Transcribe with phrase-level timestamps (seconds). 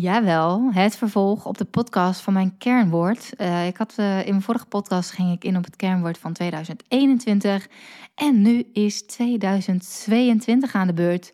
[0.00, 3.30] Jawel, het vervolg op de podcast van mijn kernwoord.
[3.38, 6.32] Uh, ik had, uh, in mijn vorige podcast ging ik in op het kernwoord van
[6.32, 7.68] 2021
[8.14, 11.32] en nu is 2022 aan de beurt.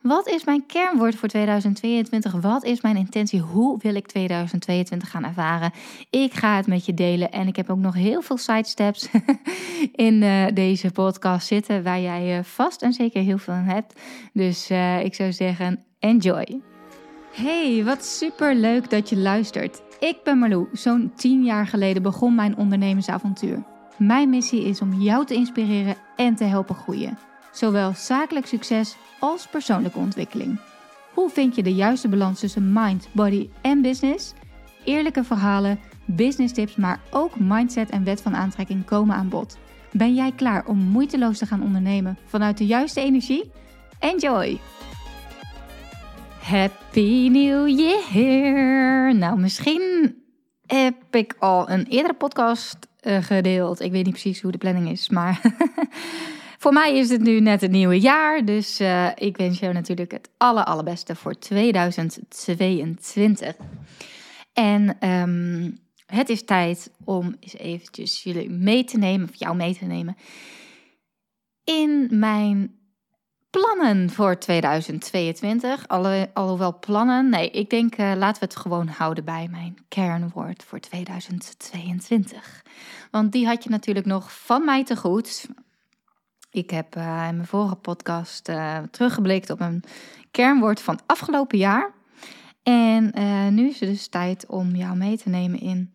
[0.00, 2.32] Wat is mijn kernwoord voor 2022?
[2.32, 3.40] Wat is mijn intentie?
[3.40, 5.72] Hoe wil ik 2022 gaan ervaren?
[6.10, 9.08] Ik ga het met je delen en ik heb ook nog heel veel sidesteps
[10.06, 14.00] in uh, deze podcast zitten waar jij vast en zeker heel veel aan hebt.
[14.32, 14.70] Dus
[15.02, 16.75] ik zou zeggen, enjoy!
[17.36, 19.82] Hey, wat super leuk dat je luistert.
[19.98, 20.68] Ik ben Marlou.
[20.72, 23.64] Zo'n 10 jaar geleden begon mijn ondernemersavontuur.
[23.96, 27.18] Mijn missie is om jou te inspireren en te helpen groeien.
[27.52, 30.60] Zowel zakelijk succes als persoonlijke ontwikkeling.
[31.14, 34.32] Hoe vind je de juiste balans tussen mind, body en business?
[34.84, 39.58] Eerlijke verhalen, business tips, maar ook mindset en wet van aantrekking komen aan bod.
[39.92, 43.50] Ben jij klaar om moeiteloos te gaan ondernemen vanuit de juiste energie?
[43.98, 44.58] Enjoy!
[46.46, 49.16] Happy New Year!
[49.16, 50.16] Nou, misschien
[50.66, 53.80] heb ik al een eerdere podcast uh, gedeeld.
[53.80, 55.40] Ik weet niet precies hoe de planning is, maar
[56.62, 58.44] voor mij is het nu net het nieuwe jaar.
[58.44, 63.56] Dus uh, ik wens jou natuurlijk het aller, allerbeste voor 2022.
[64.52, 69.76] En um, het is tijd om eens eventjes jullie mee te nemen, of jou mee
[69.76, 70.16] te nemen,
[71.64, 72.76] in mijn
[73.56, 75.88] plannen voor 2022.
[75.88, 80.64] Alle, alhoewel plannen, nee, ik denk uh, laten we het gewoon houden bij mijn kernwoord
[80.64, 82.62] voor 2022.
[83.10, 85.48] Want die had je natuurlijk nog van mij te goed.
[86.50, 89.84] Ik heb uh, in mijn vorige podcast uh, teruggeblikt op een
[90.30, 91.92] kernwoord van afgelopen jaar.
[92.62, 93.12] En
[93.54, 95.90] nu is het dus tijd om jou mee te nemen in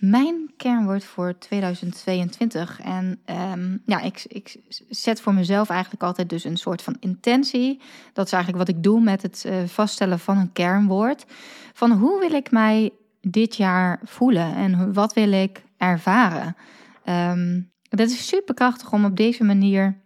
[0.00, 2.80] mijn kernwoord voor 2022.
[2.80, 3.20] En
[3.52, 4.56] um, ja, ik, ik
[4.88, 7.80] zet voor mezelf eigenlijk altijd dus een soort van intentie.
[8.12, 11.24] Dat is eigenlijk wat ik doe met het uh, vaststellen van een kernwoord.
[11.72, 12.90] Van hoe wil ik mij
[13.20, 16.56] dit jaar voelen en wat wil ik ervaren?
[17.04, 20.00] Um, dat is super krachtig om op deze manier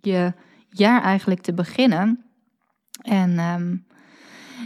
[0.00, 0.32] je
[0.68, 2.24] jaar eigenlijk te beginnen.
[3.02, 3.86] En um,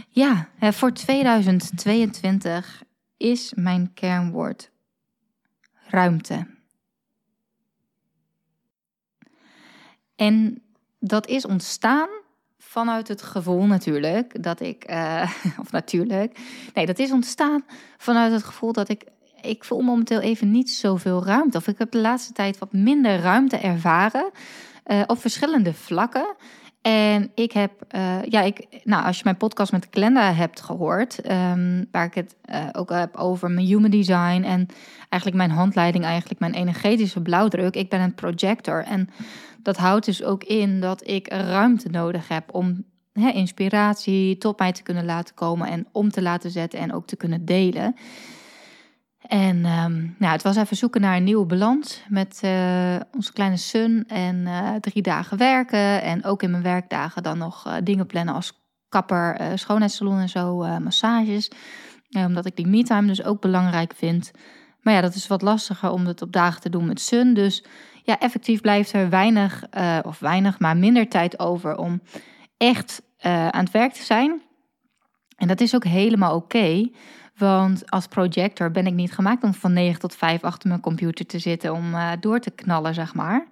[0.09, 2.85] ja, voor 2022
[3.17, 4.71] is mijn kernwoord
[5.87, 6.47] ruimte.
[10.15, 10.61] En
[10.99, 12.09] dat is ontstaan
[12.57, 15.31] vanuit het gevoel natuurlijk dat ik, uh,
[15.63, 16.39] of natuurlijk,
[16.73, 17.65] nee, dat is ontstaan
[17.97, 19.03] vanuit het gevoel dat ik,
[19.41, 21.57] ik voel momenteel even niet zoveel ruimte.
[21.57, 24.31] Of ik heb de laatste tijd wat minder ruimte ervaren
[24.85, 26.35] uh, op verschillende vlakken.
[26.87, 31.31] En ik heb, uh, ja, ik, nou, als je mijn podcast met Glenda hebt gehoord,
[31.31, 34.67] um, waar ik het uh, ook heb over mijn human design en
[35.09, 37.75] eigenlijk mijn handleiding, eigenlijk mijn energetische blauwdruk.
[37.75, 39.09] Ik ben een projector en
[39.63, 42.83] dat houdt dus ook in dat ik ruimte nodig heb om
[43.13, 47.15] inspiratie tot mij te kunnen laten komen en om te laten zetten en ook te
[47.15, 47.95] kunnen delen.
[49.27, 53.57] En um, nou, het was even zoeken naar een nieuwe balans met uh, onze kleine
[53.57, 56.01] son en uh, drie dagen werken.
[56.01, 60.57] En ook in mijn werkdagen dan nog uh, dingen plannen als kapper, schoonheidssalon en zo,
[60.79, 61.51] massages.
[62.11, 64.31] omdat ik die me-time dus ook belangrijk vind.
[64.81, 67.33] Maar ja, dat is wat lastiger om het op dagen te doen met sun.
[67.33, 67.63] Dus
[68.03, 69.63] ja, effectief blijft er weinig,
[70.03, 72.01] of weinig, maar minder tijd over om
[72.57, 74.41] echt aan het werk te zijn.
[75.35, 76.89] En dat is ook helemaal oké.
[77.37, 81.25] Want als projector ben ik niet gemaakt om van 9 tot 5 achter mijn computer
[81.25, 83.47] te zitten om uh, door te knallen, zeg maar.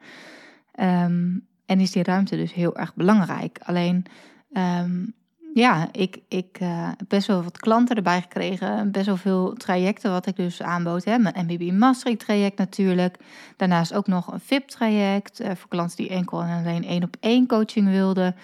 [0.79, 3.59] Um, en is die ruimte dus heel erg belangrijk.
[3.63, 4.05] Alleen,
[4.51, 5.13] um,
[5.53, 8.91] ja, ik, heb best wel wat klanten erbij gekregen.
[8.91, 11.03] Best wel veel trajecten wat ik dus aanbood.
[11.03, 11.17] Hè.
[11.17, 13.17] Mijn MBB Mastering traject natuurlijk.
[13.57, 15.41] Daarnaast ook nog een VIP traject.
[15.41, 18.35] Uh, voor klanten die enkel en alleen één op één coaching wilden.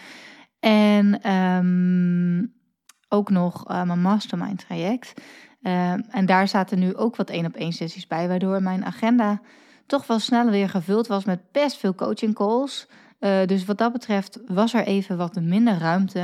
[0.59, 2.53] En um,
[3.13, 5.22] ook nog uh, mijn mastermind traject.
[5.61, 9.41] Uh, en daar zaten nu ook wat één op één sessies bij, waardoor mijn agenda
[9.85, 12.88] toch wel sneller weer gevuld was met best veel coaching calls.
[13.19, 16.19] Uh, dus wat dat betreft was er even wat minder ruimte.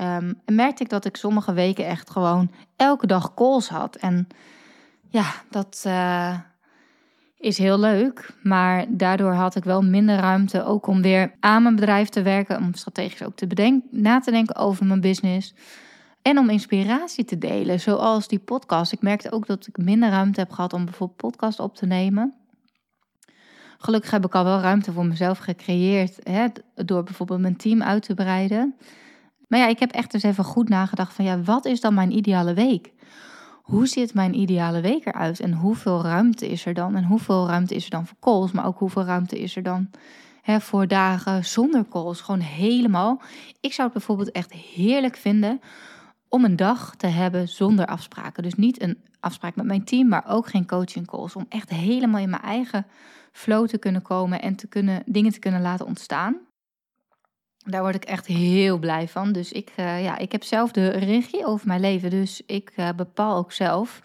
[0.00, 3.96] Um, en merkte ik dat ik sommige weken echt gewoon elke dag calls had.
[3.96, 4.28] En
[5.08, 5.86] ja, dat
[7.38, 8.30] is heel leuk.
[8.42, 12.58] Maar daardoor had ik wel minder ruimte ook om weer aan mijn bedrijf te werken.
[12.58, 15.54] Om strategisch ook te bedenken, na te denken over mijn business.
[16.26, 18.92] En om inspiratie te delen, zoals die podcast.
[18.92, 22.34] Ik merkte ook dat ik minder ruimte heb gehad om bijvoorbeeld podcast op te nemen.
[23.78, 28.02] Gelukkig heb ik al wel ruimte voor mezelf gecreëerd hè, door bijvoorbeeld mijn team uit
[28.02, 28.74] te breiden.
[29.48, 32.16] Maar ja, ik heb echt eens even goed nagedacht van ja, wat is dan mijn
[32.16, 32.92] ideale week?
[33.62, 36.96] Hoe ziet mijn ideale week eruit en hoeveel ruimte is er dan?
[36.96, 39.90] En hoeveel ruimte is er dan voor calls, maar ook hoeveel ruimte is er dan
[40.42, 42.20] hè, voor dagen zonder calls?
[42.20, 43.20] Gewoon helemaal.
[43.60, 45.60] Ik zou het bijvoorbeeld echt heerlijk vinden
[46.36, 48.42] om een dag te hebben zonder afspraken.
[48.42, 51.36] Dus niet een afspraak met mijn team, maar ook geen coaching calls.
[51.36, 52.86] Om echt helemaal in mijn eigen
[53.32, 56.36] flow te kunnen komen en te kunnen, dingen te kunnen laten ontstaan.
[57.64, 59.32] Daar word ik echt heel blij van.
[59.32, 62.10] Dus ik, uh, ja, ik heb zelf de regie over mijn leven.
[62.10, 64.00] Dus ik uh, bepaal ook zelf.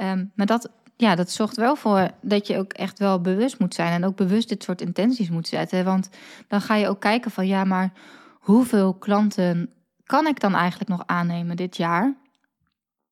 [0.00, 3.74] Um, maar dat, ja, dat zorgt wel voor dat je ook echt wel bewust moet
[3.74, 3.92] zijn.
[3.92, 5.84] En ook bewust dit soort intenties moet zetten.
[5.84, 6.10] Want
[6.48, 7.92] dan ga je ook kijken van ja, maar
[8.38, 9.70] hoeveel klanten
[10.10, 12.14] kan ik dan eigenlijk nog aannemen dit jaar?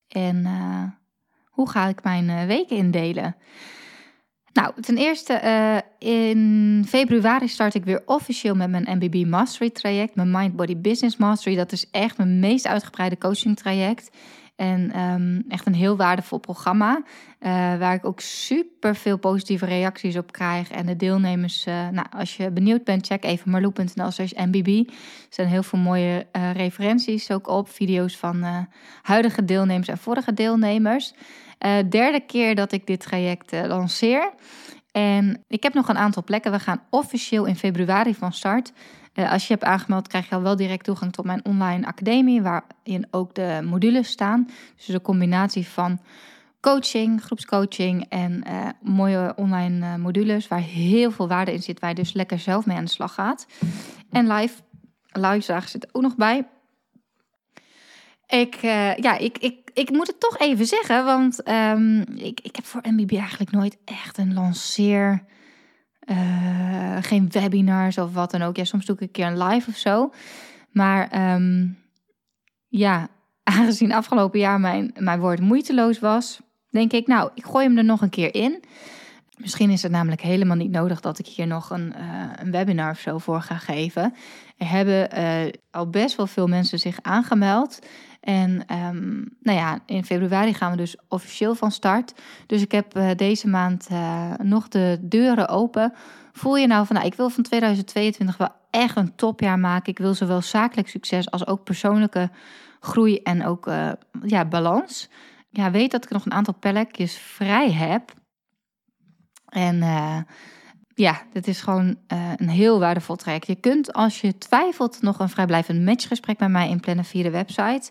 [0.09, 0.83] En uh,
[1.45, 3.37] hoe ga ik mijn weken indelen?
[4.53, 10.15] Nou, ten eerste, uh, in februari start ik weer officieel met mijn MBB Mastery traject,
[10.15, 11.57] mijn Mind Body Business Mastery.
[11.57, 14.17] Dat is echt mijn meest uitgebreide coaching traject.
[14.59, 16.97] En um, echt een heel waardevol programma.
[16.97, 20.71] Uh, waar ik ook super veel positieve reacties op krijg.
[20.71, 24.69] En de deelnemers, uh, nou, als je benieuwd bent, check even marloe.nl slash MBB.
[24.89, 24.95] Er
[25.29, 27.69] zijn heel veel mooie uh, referenties ook op.
[27.69, 28.67] Video's van
[29.03, 31.13] huidige deelnemers en vorige deelnemers.
[31.89, 34.33] Derde keer dat ik dit traject lanceer.
[34.93, 36.53] En ik heb nog een aantal plekken.
[36.53, 38.73] We gaan officieel in februari van start.
[39.19, 42.43] Uh, als je hebt aangemeld, krijg je al wel direct toegang tot mijn online academie,
[42.43, 44.49] waarin ook de modules staan.
[44.77, 46.01] Dus de combinatie van
[46.61, 48.43] coaching, groepscoaching en
[48.83, 52.77] mooie online modules waar heel veel waarde in zit, waar je dus lekker zelf mee
[52.77, 53.47] aan de slag gaat.
[54.11, 54.55] En live,
[55.07, 56.47] live zit ook nog bij.
[58.27, 58.55] Ik,
[59.01, 62.81] ja, ik, ik, ik moet het toch even zeggen, want um, ik, ik heb voor
[62.85, 65.25] MBB eigenlijk nooit echt een lanceer.
[66.11, 68.57] Uh, geen webinars of wat dan ook.
[68.57, 70.13] Ja, soms doe ik een keer een live of zo.
[70.71, 71.79] Maar um,
[72.69, 73.09] ja,
[73.43, 76.41] aangezien afgelopen jaar mijn, mijn woord moeiteloos was,
[76.71, 78.63] denk ik, nou, ik gooi hem er nog een keer in.
[79.37, 82.91] Misschien is het namelijk helemaal niet nodig dat ik hier nog een, uh, een webinar
[82.91, 84.15] of zo voor ga geven.
[84.57, 87.79] Er hebben uh, al best wel veel mensen zich aangemeld.
[88.21, 92.15] En um, nou ja, in februari gaan we dus officieel van start.
[92.47, 95.93] Dus ik heb uh, deze maand uh, nog de deuren open.
[96.33, 99.93] Voel je nou van, nou, ik wil van 2022 wel echt een topjaar maken.
[99.93, 102.31] Ik wil zowel zakelijk succes als ook persoonlijke
[102.81, 103.93] groei en ook uh,
[104.23, 105.09] ja, balans.
[105.51, 108.13] Ja, weet dat ik nog een aantal plekjes vrij heb.
[109.49, 109.83] En
[110.99, 111.97] ja, dit is gewoon
[112.37, 113.47] een heel waardevol traject.
[113.47, 117.91] Je kunt als je twijfelt nog een vrijblijvend matchgesprek met mij inplannen via de website.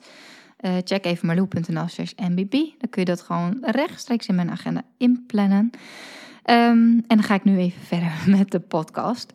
[0.61, 2.51] Uh, check even marloe.nl slash mbb.
[2.51, 5.69] Dan kun je dat gewoon rechtstreeks in mijn agenda inplannen.
[6.45, 9.33] Um, en dan ga ik nu even verder met de podcast.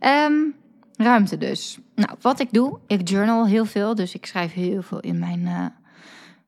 [0.00, 0.54] Um,
[0.96, 1.78] ruimte dus.
[1.94, 3.94] Nou, wat ik doe, ik journal heel veel.
[3.94, 5.66] Dus ik schrijf heel veel in mijn uh,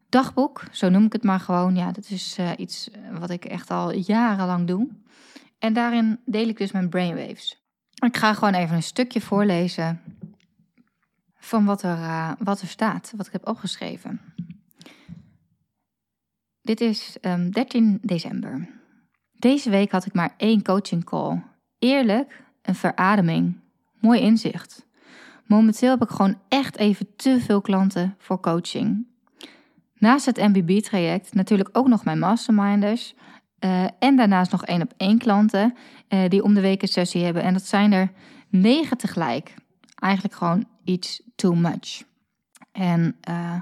[0.09, 0.63] dagboek.
[0.73, 1.77] Zo noem ik het maar gewoon.
[1.77, 4.89] Ja, dat is iets wat ik echt al jarenlang doe.
[5.65, 7.63] En daarin deel ik dus mijn brainwaves.
[8.05, 10.01] Ik ga gewoon even een stukje voorlezen
[11.39, 14.21] van wat er, uh, wat er staat, wat ik heb opgeschreven.
[16.61, 18.69] Dit is um, ehm, 13 december.
[19.33, 21.43] Deze week had ik maar één coaching call.
[21.79, 23.61] Eerlijk, een verademing.
[24.01, 24.87] Mooi inzicht.
[25.47, 29.07] Momenteel heb ik gewoon echt even te veel klanten voor coaching.
[29.95, 33.15] Naast het MBB-traject natuurlijk ook nog mijn masterminders.
[33.65, 35.75] Uh, en daarnaast nog één op één klanten
[36.09, 37.43] uh, die om de week een sessie hebben.
[37.43, 38.11] En dat zijn er
[38.49, 39.55] negen tegelijk.
[39.95, 42.03] Eigenlijk gewoon iets too much.
[42.73, 43.55] En uh,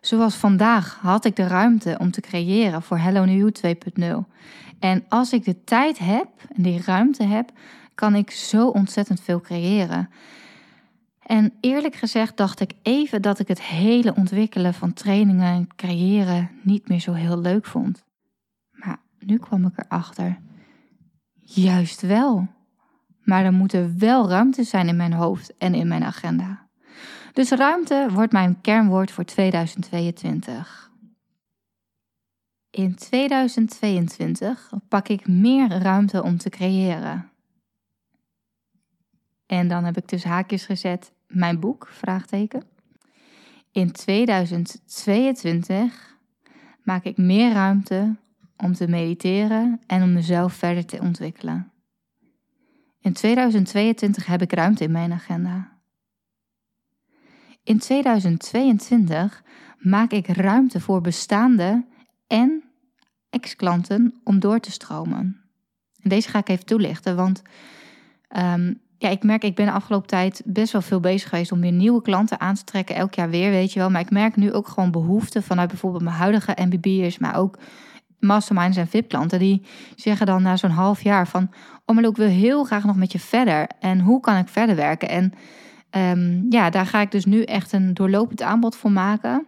[0.00, 4.04] zoals vandaag had ik de ruimte om te creëren voor Hello New 2.0.
[4.78, 7.50] En als ik de tijd heb en die ruimte heb,
[7.94, 10.10] kan ik zo ontzettend veel creëren.
[11.22, 16.50] En eerlijk gezegd dacht ik even dat ik het hele ontwikkelen van trainingen en creëren
[16.62, 18.08] niet meer zo heel leuk vond.
[19.20, 20.38] Nu kwam ik erachter.
[21.34, 22.48] Juist wel.
[23.22, 26.68] Maar er moet er wel ruimte zijn in mijn hoofd en in mijn agenda.
[27.32, 30.90] Dus ruimte wordt mijn kernwoord voor 2022.
[32.70, 37.30] In 2022 pak ik meer ruimte om te creëren.
[39.46, 42.62] En dan heb ik dus haakjes gezet mijn boek, vraagteken.
[43.72, 46.16] In 2022
[46.82, 48.16] maak ik meer ruimte
[48.62, 51.72] om te mediteren en om mezelf verder te ontwikkelen.
[53.00, 55.78] In 2022 heb ik ruimte in mijn agenda.
[57.62, 59.42] In 2022
[59.78, 61.86] maak ik ruimte voor bestaande
[62.26, 62.64] en
[63.30, 65.40] ex-klanten om door te stromen.
[66.00, 67.42] En deze ga ik even toelichten, want
[68.36, 71.60] um, ja, ik merk, ik ben de afgelopen tijd best wel veel bezig geweest om
[71.60, 72.94] weer nieuwe klanten aan te trekken.
[72.94, 73.90] Elk jaar weer, weet je wel.
[73.90, 77.58] Maar ik merk nu ook gewoon behoefte vanuit bijvoorbeeld mijn huidige MBB'ers, maar ook
[78.20, 79.38] masterminds en VIP-klanten.
[79.38, 79.62] Die
[79.96, 81.50] zeggen dan na zo'n half jaar van,
[81.84, 83.66] oh maar ik wil heel graag nog met je verder.
[83.80, 85.08] En hoe kan ik verder werken?
[85.08, 85.34] En
[85.96, 89.46] Um, ja, daar ga ik dus nu echt een doorlopend aanbod voor maken.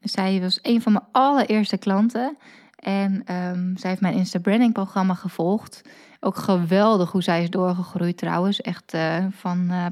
[0.00, 2.36] Zij was een van mijn allereerste klanten.
[2.76, 5.82] En um, zij heeft mijn Insta Branding programma gevolgd.
[6.20, 8.60] Ook geweldig hoe zij is doorgegroeid trouwens.
[8.60, 9.86] Echt uh, van uh,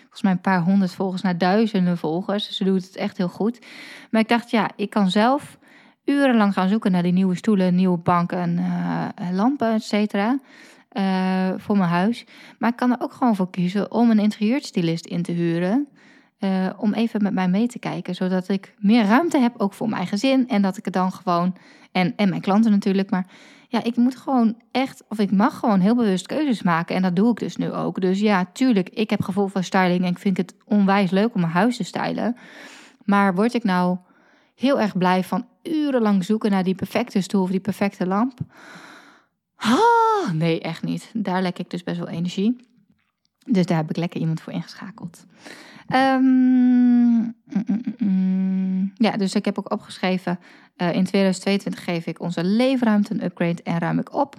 [0.00, 2.56] volgens mij een paar honderd volgers naar duizenden volgers.
[2.56, 3.58] Ze doet het echt heel goed.
[4.10, 5.58] Maar ik dacht, ja, ik kan zelf
[6.04, 10.38] urenlang gaan zoeken naar die nieuwe stoelen, nieuwe banken, uh, lampen, et cetera.
[11.56, 12.24] voor mijn huis.
[12.58, 15.88] Maar ik kan er ook gewoon voor kiezen om een interieurstylist in te huren.
[16.76, 18.14] Om even met mij mee te kijken.
[18.14, 20.48] Zodat ik meer ruimte heb, ook voor mijn gezin.
[20.48, 21.56] En dat ik het dan gewoon.
[21.92, 23.10] En, en mijn klanten natuurlijk.
[23.10, 23.26] Maar
[23.68, 25.02] ja, ik moet gewoon echt.
[25.08, 26.96] Of ik mag gewoon heel bewust keuzes maken.
[26.96, 28.00] En dat doe ik dus nu ook.
[28.00, 30.04] Dus ja, tuurlijk, ik heb gevoel van styling.
[30.04, 32.36] En ik vind het onwijs leuk om mijn huis te stylen.
[33.04, 33.96] Maar word ik nou
[34.54, 38.38] heel erg blij van urenlang zoeken naar die perfecte stoel of die perfecte lamp?
[39.56, 41.10] Ah, nee, echt niet.
[41.12, 42.56] Daar lek ik dus best wel energie.
[43.46, 45.26] Dus daar heb ik lekker iemand voor ingeschakeld.
[45.94, 47.34] Um,
[48.94, 50.38] ja, dus ik heb ook opgeschreven.
[50.76, 54.36] Uh, in 2022 geef ik onze leefruimte een upgrade en ruim ik op.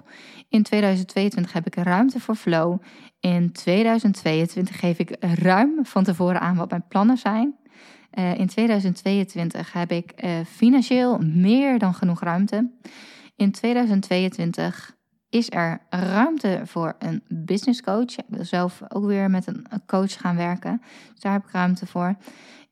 [0.48, 2.82] In 2022 heb ik ruimte voor flow.
[3.20, 7.54] In 2022 geef ik ruim van tevoren aan wat mijn plannen zijn.
[8.18, 12.70] Uh, in 2022 heb ik uh, financieel meer dan genoeg ruimte.
[13.36, 14.96] In 2022
[15.28, 18.16] is er ruimte voor een business coach.
[18.16, 20.82] Ik wil zelf ook weer met een coach gaan werken.
[21.12, 22.16] Dus daar heb ik ruimte voor.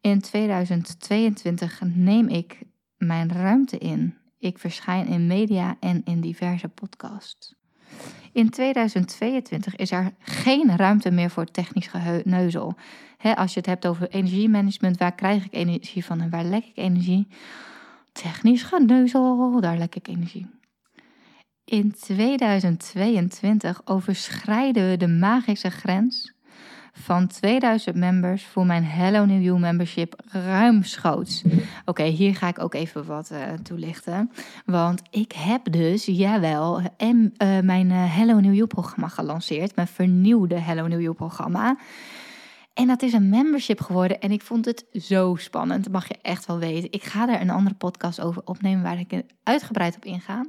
[0.00, 2.58] In 2022 neem ik
[2.96, 4.16] mijn ruimte in.
[4.38, 7.54] Ik verschijn in media en in diverse podcasts.
[8.32, 12.74] In 2022 is er geen ruimte meer voor technisch geneuzel.
[13.34, 16.76] als je het hebt over energiemanagement, waar krijg ik energie van en waar lek ik
[16.76, 17.28] energie?
[18.12, 20.55] Technisch geneuzel, daar lek ik energie.
[21.66, 26.32] In 2022 overschrijden we de magische grens
[26.92, 31.42] van 2000 members voor mijn Hello New You membership ruimschoots.
[31.84, 34.30] Oké, hier ga ik ook even wat uh, toelichten.
[34.64, 39.76] Want ik heb dus, jawel, en, uh, mijn uh, Hello New You programma gelanceerd.
[39.76, 41.76] Mijn vernieuwde Hello New You programma.
[42.74, 45.90] En dat is een membership geworden en ik vond het zo spannend.
[45.90, 46.92] Mag je echt wel weten.
[46.92, 50.44] Ik ga daar een andere podcast over opnemen waar ik uitgebreid op inga.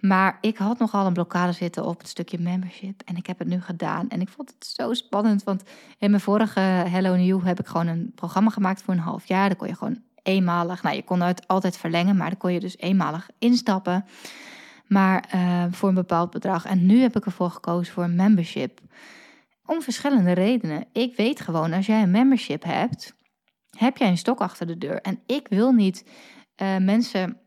[0.00, 3.02] Maar ik had nogal een blokkade zitten op het stukje membership.
[3.04, 4.08] En ik heb het nu gedaan.
[4.08, 5.44] En ik vond het zo spannend.
[5.44, 5.62] Want
[5.98, 9.48] in mijn vorige Hello New heb ik gewoon een programma gemaakt voor een half jaar.
[9.48, 10.82] Daar kon je gewoon eenmalig.
[10.82, 14.04] Nou, je kon het altijd verlengen, maar dan kon je dus eenmalig instappen.
[14.86, 16.64] Maar uh, voor een bepaald bedrag.
[16.64, 18.80] En nu heb ik ervoor gekozen voor een membership.
[19.64, 20.84] Om verschillende redenen.
[20.92, 23.14] Ik weet gewoon, als jij een membership hebt,
[23.78, 25.00] heb jij een stok achter de deur.
[25.00, 26.04] En ik wil niet
[26.62, 27.40] uh, mensen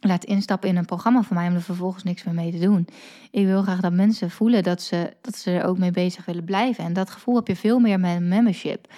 [0.00, 2.86] laat instappen in een programma van mij om er vervolgens niks meer mee te doen.
[3.30, 6.44] Ik wil graag dat mensen voelen dat ze, dat ze er ook mee bezig willen
[6.44, 6.84] blijven.
[6.84, 8.92] En dat gevoel heb je veel meer met een membership.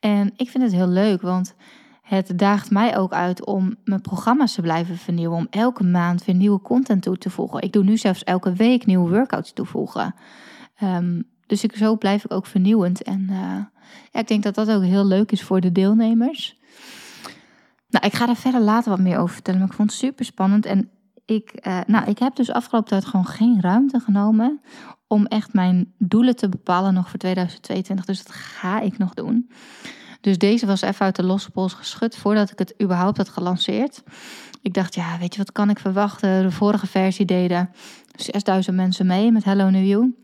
[0.00, 1.54] En ik vind het heel leuk, want
[2.02, 5.38] het daagt mij ook uit om mijn programma's te blijven vernieuwen.
[5.38, 7.62] Om elke maand weer nieuwe content toe te voegen.
[7.62, 10.14] Ik doe nu zelfs elke week nieuwe workouts toevoegen.
[10.82, 13.02] Um, dus zo blijf ik ook vernieuwend.
[13.02, 13.36] En uh,
[14.12, 16.56] ja, ik denk dat dat ook heel leuk is voor de deelnemers.
[17.94, 19.60] Nou, ik ga er verder later wat meer over vertellen.
[19.60, 20.66] Maar ik vond het super spannend.
[20.66, 20.90] En
[21.24, 24.60] ik, uh, nou, ik heb dus afgelopen tijd gewoon geen ruimte genomen
[25.06, 28.04] om echt mijn doelen te bepalen nog voor 2022.
[28.04, 29.50] Dus dat ga ik nog doen.
[30.20, 34.02] Dus deze was even uit de losse pols geschud voordat ik het überhaupt had gelanceerd.
[34.62, 36.42] Ik dacht, ja, weet je wat kan ik verwachten?
[36.42, 37.70] De vorige versie deden
[38.16, 40.14] 6000 mensen mee met Hello New You.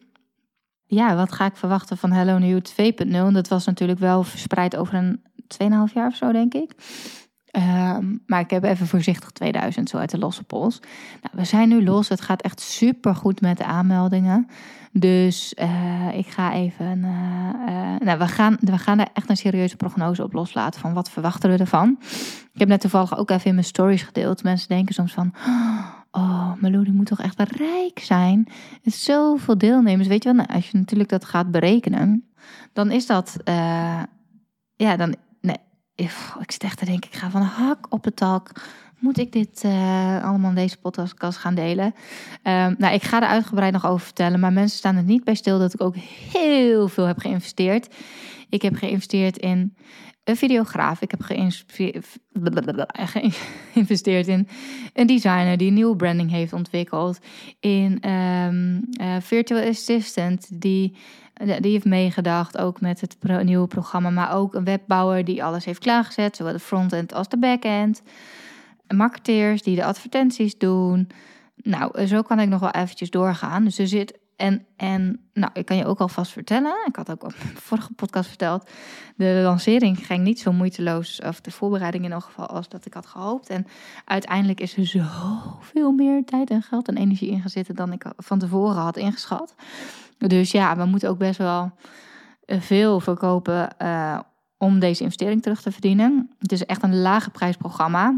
[0.86, 2.92] Ja, wat ga ik verwachten van Hello New You
[3.28, 3.32] 2.0?
[3.32, 5.22] Dat was natuurlijk wel verspreid over een
[5.88, 6.74] 2,5 jaar of zo, denk ik.
[7.50, 10.80] Ehm, maar ik heb even voorzichtig 2000 zo uit de losse pols.
[11.22, 12.08] Nou, we zijn nu los.
[12.08, 14.48] Het gaat echt super goed met de aanmeldingen.
[14.92, 16.98] Dus uh, ik ga even.
[16.98, 20.80] Uh, nou, we gaan, we gaan er echt een serieuze prognose op loslaten.
[20.80, 21.96] Van wat verwachten we ervan?
[22.52, 24.42] Ik heb net toevallig ook even in mijn stories gedeeld.
[24.42, 25.34] Mensen denken soms van.
[26.10, 28.48] Oh, Malou, die moet toch echt rijk zijn?
[28.82, 30.08] Zoveel deelnemers.
[30.08, 32.30] Weet je wel, nou, als je natuurlijk dat gaat berekenen,
[32.72, 33.36] dan is dat.
[34.76, 35.14] Ja, dan.
[36.40, 38.52] Ik zit echt te denken, ik ga van hak op de tak
[39.00, 41.86] moet ik dit uh, allemaal in deze podcast gaan delen?
[41.86, 45.34] Um, nou, ik ga er uitgebreid nog over vertellen, maar mensen staan er niet bij
[45.34, 45.96] stil dat ik ook
[46.32, 47.94] heel veel heb geïnvesteerd.
[48.48, 49.76] Ik heb geïnvesteerd in
[50.24, 51.00] een videograaf.
[51.00, 51.22] Ik heb
[53.72, 54.48] geïnvesteerd in
[54.92, 57.18] een designer die een nieuwe branding heeft ontwikkeld.
[57.60, 60.96] In um, uh, virtual assistant die,
[61.44, 64.10] die heeft meegedacht, ook met het nieuwe programma.
[64.10, 68.02] Maar ook een webbouwer die alles heeft klaargezet, zowel de frontend als de backend
[68.96, 71.08] marketeers die de advertenties doen.
[71.56, 73.64] Nou, zo kan ik nog wel eventjes doorgaan.
[73.64, 74.18] Dus er zit.
[74.40, 76.74] En, en nou, ik kan je ook alvast vertellen.
[76.86, 78.70] Ik had ook op de vorige podcast verteld.
[79.16, 81.20] De lancering ging niet zo moeiteloos.
[81.20, 82.46] Of de voorbereiding in elk geval.
[82.46, 83.48] Als dat ik had gehoopt.
[83.48, 83.66] En
[84.04, 87.74] uiteindelijk is er zoveel meer tijd en geld en energie ingezitten.
[87.74, 89.54] dan ik van tevoren had ingeschat.
[90.18, 91.72] Dus ja, we moeten ook best wel
[92.46, 93.68] veel verkopen.
[93.82, 94.20] Uh,
[94.58, 96.30] om deze investering terug te verdienen.
[96.38, 98.14] Het is echt een lage prijsprogramma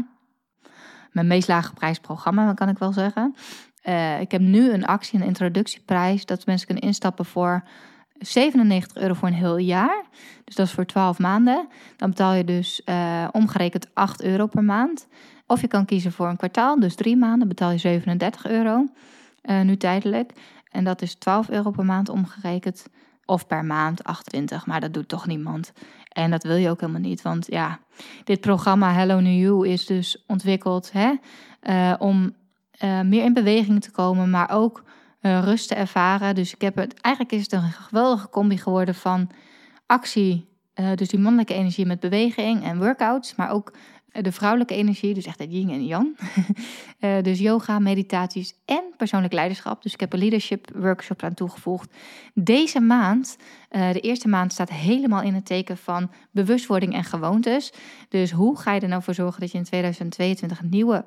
[1.13, 3.35] mijn meest lage prijsprogramma, kan ik wel zeggen.
[3.83, 7.63] Uh, ik heb nu een actie, een introductieprijs, dat mensen kunnen instappen voor
[8.25, 10.03] 97 euro voor een heel jaar.
[10.43, 11.67] Dus dat is voor 12 maanden.
[11.97, 15.07] Dan betaal je dus uh, omgerekend 8 euro per maand.
[15.47, 18.85] Of je kan kiezen voor een kwartaal, dus drie maanden betaal je 37 euro.
[19.43, 20.31] Uh, nu tijdelijk.
[20.71, 22.87] En dat is 12 euro per maand omgerekend.
[23.25, 25.73] Of per maand 28, maar dat doet toch niemand.
[26.09, 27.21] En dat wil je ook helemaal niet.
[27.21, 27.79] Want ja,
[28.23, 31.13] dit programma Hello New You is dus ontwikkeld hè,
[31.93, 32.33] om
[32.83, 34.83] uh, meer in beweging te komen, maar ook
[35.21, 36.35] uh, rust te ervaren.
[36.35, 39.29] Dus ik heb het, eigenlijk is het een geweldige combi geworden van
[39.85, 40.51] actie,
[40.95, 43.73] dus die mannelijke energie met beweging en workouts, maar ook
[44.11, 46.17] de vrouwelijke energie, dus echt het yin en yang.
[47.27, 49.83] dus yoga, meditaties en persoonlijk leiderschap.
[49.83, 51.93] Dus ik heb een leadership workshop aan toegevoegd.
[52.33, 53.37] Deze maand,
[53.69, 57.73] de eerste maand, staat helemaal in het teken van bewustwording en gewoontes.
[58.09, 61.05] Dus hoe ga je er nou voor zorgen dat je in 2022 nieuwe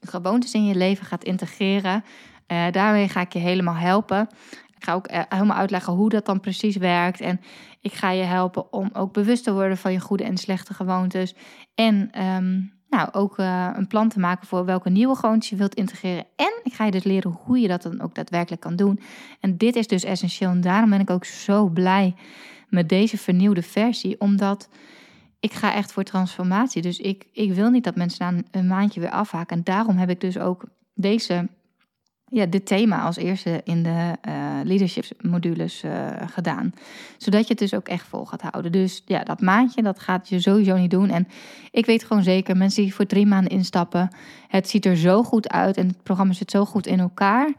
[0.00, 2.04] gewoontes in je leven gaat integreren?
[2.48, 4.28] Uh, daarmee ga ik je helemaal helpen.
[4.76, 7.20] Ik ga ook helemaal uitleggen hoe dat dan precies werkt.
[7.20, 7.40] En
[7.80, 11.34] ik ga je helpen om ook bewust te worden van je goede en slechte gewoontes.
[11.74, 15.74] En um, nou, ook uh, een plan te maken voor welke nieuwe gewoontes je wilt
[15.74, 16.24] integreren.
[16.36, 19.00] En ik ga je dus leren hoe je dat dan ook daadwerkelijk kan doen.
[19.40, 20.50] En dit is dus essentieel.
[20.50, 22.14] En daarom ben ik ook zo blij
[22.68, 24.20] met deze vernieuwde versie.
[24.20, 24.68] Omdat
[25.40, 26.82] ik ga echt voor transformatie.
[26.82, 29.56] Dus ik, ik wil niet dat mensen na een maandje weer afhaken.
[29.56, 31.48] En daarom heb ik dus ook deze
[32.30, 36.74] ja, dit thema als eerste in de uh, leadership modules uh, gedaan.
[37.16, 38.72] Zodat je het dus ook echt vol gaat houden.
[38.72, 41.10] Dus ja, dat maandje, dat gaat je sowieso niet doen.
[41.10, 41.28] En
[41.70, 44.10] ik weet gewoon zeker, mensen die voor drie maanden instappen,
[44.48, 47.52] het ziet er zo goed uit en het programma zit zo goed in elkaar,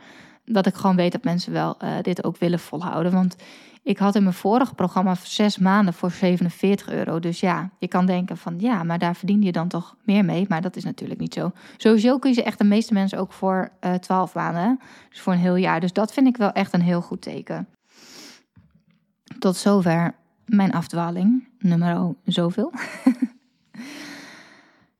[0.45, 3.11] dat ik gewoon weet dat mensen wel uh, dit ook willen volhouden.
[3.11, 3.35] Want
[3.83, 7.19] ik had in mijn vorige programma zes maanden voor 47 euro.
[7.19, 10.45] Dus ja, je kan denken van ja, maar daar verdien je dan toch meer mee.
[10.49, 11.51] Maar dat is natuurlijk niet zo.
[11.77, 14.79] Sowieso kun je echt de meeste mensen ook voor uh, eh, 12 maanden.
[15.09, 15.79] Dus voor een heel jaar.
[15.79, 17.67] Dus dat vind ik wel echt een heel goed teken.
[19.39, 20.15] Tot zover
[20.45, 21.47] mijn afdwaling.
[21.59, 22.73] Nummer zoveel.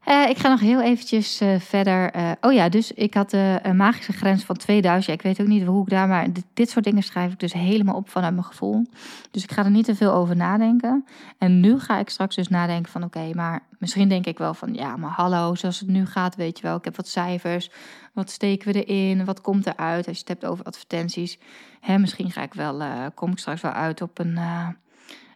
[0.08, 2.16] Uh, ik ga nog heel eventjes uh, verder.
[2.16, 5.16] Uh, oh ja, dus ik had een magische grens van 2000.
[5.16, 7.54] ik weet ook niet hoe ik daar, maar dit, dit, soort dingen schrijf ik dus
[7.54, 8.86] helemaal op vanuit mijn gevoel.
[9.32, 11.06] Dus ik ga er niet te veel over nadenken.
[11.38, 14.74] En nu ga ik straks dus nadenken van oké, maar misschien denk ik wel van
[14.74, 16.78] ja, maar hallo, zoals het nu gaat, weet je wel.
[16.78, 17.72] Ik heb wat cijfers.
[18.14, 19.26] Wat steken we erin?
[19.26, 20.08] Wat komt eruit?
[20.08, 21.40] Als je het hebt over advertenties.
[21.80, 22.84] Hè, misschien ga ik wel,
[23.14, 24.40] kom ik straks wel uit op een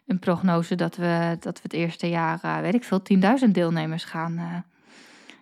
[0.06, 3.02] een prognose dat we, dat we het eerste jaar, uh, weet ik veel,
[3.46, 4.56] 10.000 deelnemers gaan, uh,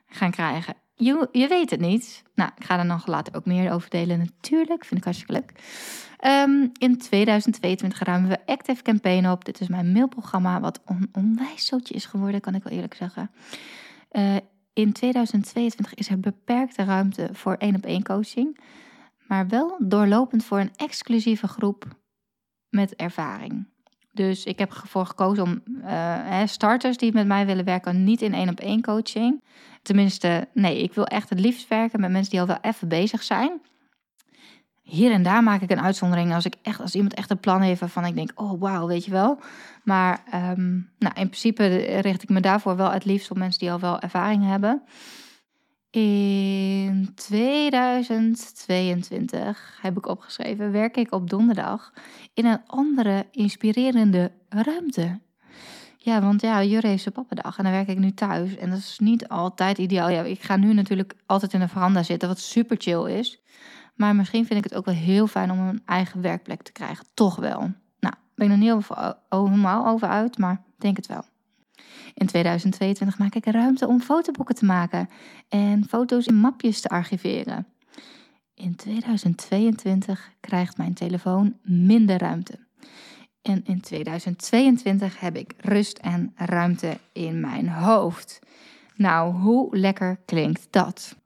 [0.07, 0.75] gaan krijgen.
[0.97, 2.23] Je, je weet het niet.
[2.35, 4.85] Nou, ik ga er nog later ook meer over delen natuurlijk.
[4.85, 5.53] Vind ik hartstikke leuk.
[6.27, 9.45] Um, in 2022 ruimen we Active Campaign op.
[9.45, 13.31] Dit is mijn mailprogramma, wat een onwijs zootje is geworden, kan ik wel eerlijk zeggen.
[14.13, 14.37] Uh,
[14.73, 18.61] in 2022 is er beperkte ruimte voor één op één coaching,
[19.27, 21.85] maar wel doorlopend voor een exclusieve groep
[22.69, 23.67] met ervaring.
[24.15, 28.35] Dus ik heb ervoor gekozen om uh, starters die met mij willen werken, niet in
[28.35, 29.43] één op één coaching.
[29.83, 33.23] Tenminste, nee, ik wil echt het liefst werken met mensen die al wel even bezig
[33.23, 33.61] zijn.
[34.83, 37.61] Hier en daar maak ik een uitzondering als, ik echt, als iemand echt een plan
[37.61, 39.39] heeft waarvan ik denk, oh wauw, weet je wel.
[39.83, 41.67] Maar um, nou, in principe
[42.01, 44.83] richt ik me daarvoor wel het liefst op mensen die al wel ervaring hebben.
[45.95, 51.93] In 2022 heb ik opgeschreven, werk ik op donderdag
[52.33, 55.21] in een andere inspirerende ruimte.
[55.97, 58.57] Ja, want ja, Jure heeft zijn pappendag en dan werk ik nu thuis.
[58.57, 60.09] En dat is niet altijd ideaal.
[60.09, 63.41] Ja, ik ga nu natuurlijk altijd in de veranda zitten, wat super chill is.
[63.95, 67.07] Maar misschien vind ik het ook wel heel fijn om een eigen werkplek te krijgen.
[67.15, 67.61] Toch wel.
[68.01, 68.73] Nou, ben ik nog niet
[69.29, 71.25] helemaal over uit, maar denk het wel.
[72.15, 75.09] In 2022 maak ik ruimte om fotoboeken te maken
[75.49, 77.67] en foto's in mapjes te archiveren.
[78.55, 82.59] In 2022 krijgt mijn telefoon minder ruimte.
[83.43, 88.39] En in 2022 heb ik rust en ruimte in mijn hoofd.
[88.95, 91.17] Nou, hoe lekker klinkt dat?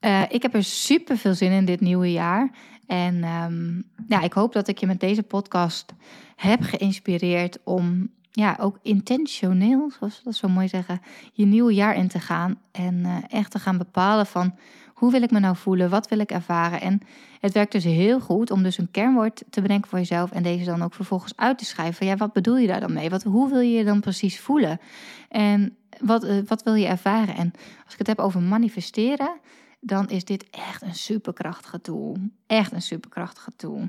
[0.00, 2.50] Uh, ik heb er super veel zin in dit nieuwe jaar.
[2.86, 5.92] En um, ja, ik hoop dat ik je met deze podcast
[6.36, 11.00] heb geïnspireerd om ja, ook intentioneel, zoals we dat zo mooi zeggen,
[11.32, 12.60] je nieuwe jaar in te gaan.
[12.70, 14.54] En uh, echt te gaan bepalen van
[14.94, 16.80] hoe wil ik me nou voelen, wat wil ik ervaren.
[16.80, 17.00] En
[17.40, 20.64] het werkt dus heel goed om dus een kernwoord te bedenken voor jezelf en deze
[20.64, 22.06] dan ook vervolgens uit te schrijven.
[22.06, 23.10] Ja, wat bedoel je daar dan mee?
[23.10, 24.80] Wat, hoe wil je je dan precies voelen?
[25.28, 27.36] En wat, uh, wat wil je ervaren?
[27.36, 27.52] En
[27.84, 29.40] als ik het heb over manifesteren,
[29.80, 32.16] dan is dit echt een superkrachtige tool.
[32.46, 33.88] Echt een superkrachtige tool.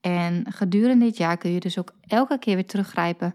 [0.00, 3.34] En gedurende dit jaar kun je dus ook elke keer weer teruggrijpen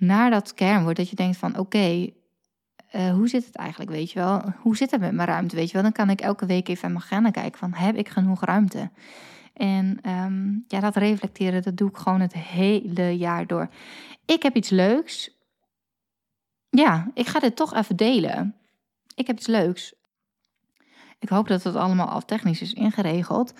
[0.00, 0.96] naar dat kernwoord.
[0.96, 2.10] Dat je denkt van oké,
[2.94, 4.42] uh, hoe zit het eigenlijk, weet je wel?
[4.56, 5.82] Hoe zit het met mijn ruimte, weet je wel?
[5.82, 8.90] Dan kan ik elke week even aan mijn agenda kijken van heb ik genoeg ruimte?
[9.52, 13.68] En um, ja, dat reflecteren, dat doe ik gewoon het hele jaar door.
[14.26, 15.38] Ik heb iets leuks.
[16.70, 18.54] Ja, ik ga dit toch even delen.
[19.14, 19.94] Ik heb iets leuks.
[21.18, 23.54] Ik hoop dat het allemaal al technisch is ingeregeld.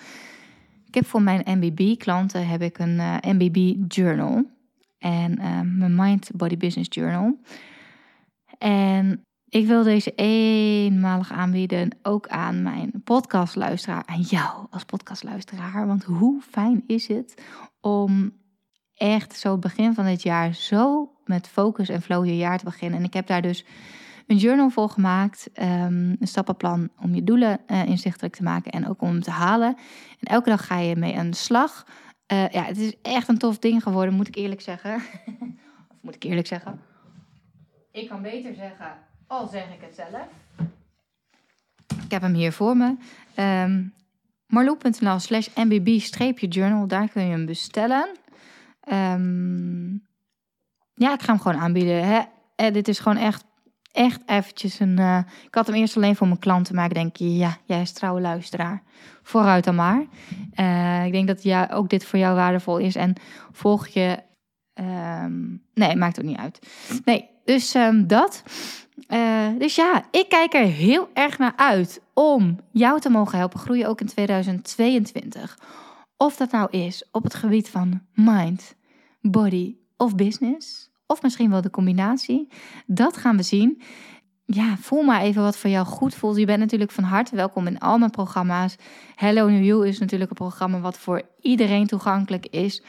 [0.85, 4.45] Ik heb voor mijn MBB-klanten heb ik een uh, eh, MBB-journal.
[5.01, 7.39] En uh, mijn Mind Body Business Journal.
[8.57, 14.03] En ik wil deze eenmalig aanbieden ook aan mijn podcastluisteraar.
[14.05, 15.87] Aan jou als podcastluisteraar.
[15.87, 17.43] Want hoe fijn is het
[17.79, 18.33] om
[18.93, 22.99] echt zo begin van dit jaar zo met focus en flow je jaar te beginnen.
[22.99, 23.65] En ik heb daar dus
[24.27, 25.49] een journal voor gemaakt.
[25.53, 29.31] Um, een stappenplan om je doelen uh, inzichtelijk te maken en ook om hem te
[29.31, 29.75] halen.
[30.19, 31.85] En elke dag ga je mee aan de slag.
[32.33, 34.95] Uh, ja, het is echt een tof ding geworden, moet ik eerlijk zeggen.
[35.91, 36.81] of moet ik eerlijk zeggen?
[37.91, 40.27] Ik kan beter zeggen, al zeg ik het zelf.
[42.03, 42.95] Ik heb hem hier voor me.
[43.65, 43.93] Um,
[44.47, 48.09] marloe.nl slash mbb-journal, daar kun je hem bestellen.
[48.91, 50.07] Um,
[50.93, 52.07] ja, ik ga hem gewoon aanbieden.
[52.07, 52.21] Hè?
[52.55, 53.45] Eh, dit is gewoon echt
[53.91, 54.99] echt eventjes een...
[54.99, 57.91] Uh, ik had hem eerst alleen voor mijn klanten, maar ik denk, ja, jij is
[57.91, 58.83] trouwe luisteraar.
[59.23, 60.05] Vooruit dan maar.
[60.55, 62.95] Uh, ik denk dat ja, ook dit voor jou waardevol is.
[62.95, 63.15] En
[63.51, 64.17] volg je...
[64.73, 66.59] Um, nee, maakt ook niet uit.
[67.05, 68.43] Nee, dus um, dat.
[69.07, 73.59] Uh, dus ja, ik kijk er heel erg naar uit om jou te mogen helpen
[73.59, 75.59] groeien ook in 2022.
[76.17, 78.75] Of dat nou is op het gebied van mind,
[79.21, 82.47] body of business of misschien wel de combinatie.
[82.85, 83.81] Dat gaan we zien.
[84.45, 86.37] Ja, voel maar even wat voor jou goed voelt.
[86.37, 88.75] Je bent natuurlijk van harte welkom in al mijn programma's.
[89.15, 92.83] Hello New You is natuurlijk een programma wat voor iedereen toegankelijk is.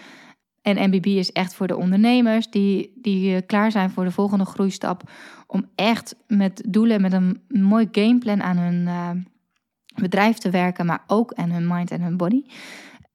[0.63, 4.45] En MBB is echt voor de ondernemers die, die eh, klaar zijn voor de volgende
[4.45, 5.11] groeistap.
[5.47, 9.11] Om echt met doelen, met een mooi gameplan aan hun uh,
[9.95, 12.45] bedrijf te werken, maar ook aan hun mind en hun body.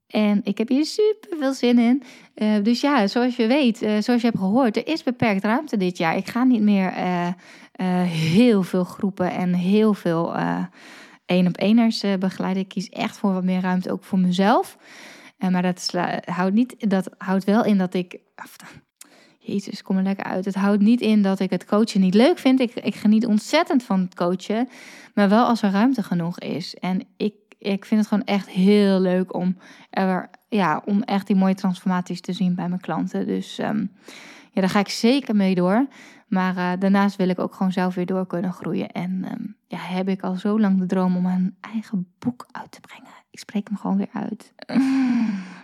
[0.08, 2.02] En ik heb hier super veel zin in.
[2.34, 5.76] Uh, dus ja, zoals je weet, uh, zoals je hebt gehoord, er is beperkt ruimte
[5.76, 6.16] dit jaar.
[6.16, 7.28] Ik ga niet meer uh,
[8.02, 10.34] heel veel groepen en heel veel
[11.26, 12.62] één op eners begeleiden.
[12.62, 14.78] Ik kies echt voor wat meer ruimte, ook voor mezelf.
[15.38, 15.94] maar dat,
[16.24, 18.18] houdt niet, dat houdt wel in dat ik.
[19.38, 20.44] Jezus, kom er lekker uit.
[20.44, 22.60] Het houdt niet in dat ik het coachen niet leuk vind.
[22.60, 24.68] Ik, ik geniet ontzettend van het coachen.
[25.14, 26.74] Maar wel als er ruimte genoeg is.
[26.74, 29.56] En ik ik vind het gewoon echt heel leuk om,
[29.90, 33.26] er, ja, om echt die mooie transformaties te zien bij mijn klanten.
[33.26, 33.86] Dus ehm,
[34.52, 35.86] ja, daar ga ik zeker mee door.
[36.28, 38.88] Maar uh, daarnaast wil ik ook gewoon zelf weer door kunnen groeien.
[38.88, 42.70] En um, ja, heb ik al zo lang de droom om een eigen boek uit
[42.70, 43.10] te brengen.
[43.30, 44.52] Ik spreek hem gewoon weer uit.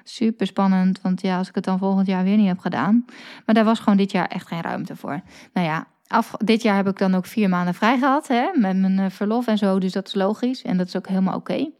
[0.04, 3.04] Super spannend, want ja, als ik het dan volgend jaar weer niet heb gedaan.
[3.46, 5.20] Maar daar was gewoon dit jaar echt geen ruimte voor.
[5.52, 8.76] Nou ja, af, dit jaar heb ik dan ook vier maanden vrij gehad hè, met
[8.76, 9.78] mijn uh, verlof en zo.
[9.78, 11.52] Dus dat is logisch en dat is ook helemaal oké.
[11.52, 11.72] Okay.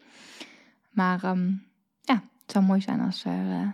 [0.95, 1.67] Maar um,
[2.01, 3.69] ja, het zou mooi zijn als er uh,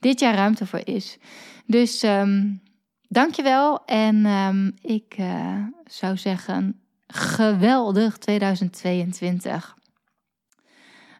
[0.00, 1.18] dit jaar ruimte voor is.
[1.66, 2.62] Dus um,
[3.08, 3.84] dankjewel.
[3.84, 9.76] En um, ik uh, zou zeggen, geweldig 2022.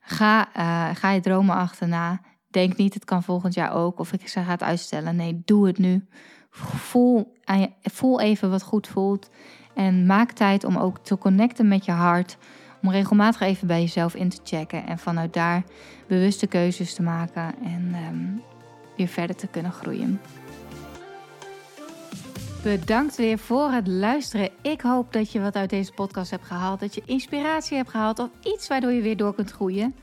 [0.00, 2.20] Ga, uh, ga je dromen achterna.
[2.50, 3.98] Denk niet, het kan volgend jaar ook.
[3.98, 5.16] Of ik ga het uitstellen.
[5.16, 6.06] Nee, doe het nu.
[6.50, 7.36] Voel,
[7.82, 9.30] voel even wat goed voelt.
[9.74, 12.36] En maak tijd om ook te connecten met je hart.
[12.82, 14.86] Om regelmatig even bij jezelf in te checken.
[14.86, 15.62] En vanuit daar
[16.06, 17.54] bewuste keuzes te maken.
[17.64, 18.42] En um,
[18.96, 20.20] weer verder te kunnen groeien.
[22.62, 24.50] Bedankt weer voor het luisteren.
[24.62, 26.80] Ik hoop dat je wat uit deze podcast hebt gehaald.
[26.80, 29.94] Dat je inspiratie hebt gehaald of iets waardoor je weer door kunt groeien.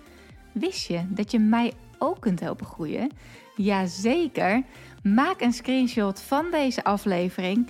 [0.51, 3.11] Wist je dat je mij ook kunt helpen groeien?
[3.55, 4.63] Jazeker.
[5.03, 7.69] Maak een screenshot van deze aflevering.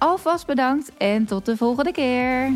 [0.00, 2.52] Alvast bedankt en tot de volgende keer.